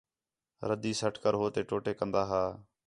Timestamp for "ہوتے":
1.41-1.63